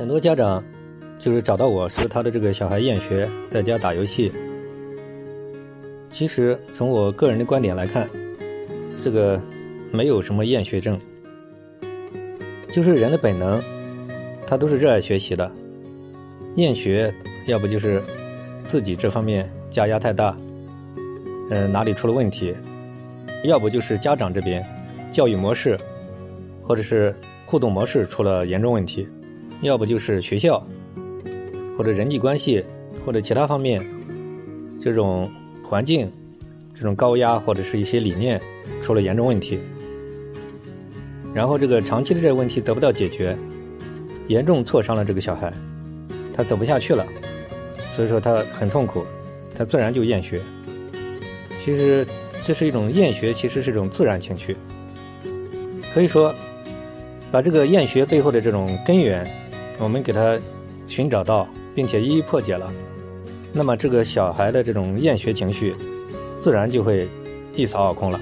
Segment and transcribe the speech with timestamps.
[0.00, 0.64] 很多家长
[1.18, 4.32] 就是找到我说他的这个小孩厌学，在家打游戏。
[6.10, 8.08] 其实从我个人的观点来看，
[9.04, 9.40] 这个
[9.90, 10.98] 没有什么厌学症，
[12.72, 13.60] 就是人的本能，
[14.46, 15.50] 他都是热爱学习的。
[16.56, 17.14] 厌学
[17.46, 18.02] 要不就是
[18.62, 20.36] 自己这方面加压太大，
[21.50, 22.54] 嗯，哪里出了问题；
[23.44, 24.66] 要不就是家长这边
[25.10, 25.78] 教育模式
[26.62, 27.14] 或者是
[27.46, 29.06] 互动模式出了严重问题；
[29.62, 30.64] 要不就是学校
[31.76, 32.64] 或者人际关系
[33.04, 33.84] 或者其他方面
[34.80, 35.30] 这种。
[35.62, 36.10] 环境，
[36.74, 38.40] 这种高压或者是一些理念
[38.82, 39.56] 出了严重问题，
[41.32, 43.38] 然后这个长期的这个问题得不到解决，
[44.26, 45.52] 严重挫伤了这个小孩，
[46.34, 47.06] 他走不下去了，
[47.92, 49.04] 所以说他很痛苦，
[49.54, 50.40] 他自然就厌学。
[51.62, 52.04] 其实
[52.44, 54.56] 这是一种厌学，其实是一种自然情绪。
[55.94, 56.34] 可以说，
[57.30, 59.24] 把这个厌学背后的这种根源，
[59.80, 60.38] 我们给他
[60.86, 62.70] 寻找到，并且一一破解了。
[63.50, 65.74] 那么，这个小孩的这种厌学情绪，
[66.38, 67.08] 自然就会
[67.54, 68.20] 一扫而空了。